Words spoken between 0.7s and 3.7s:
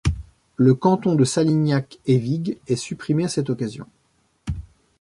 canton de Salignac-Eyvigues est supprimé à cette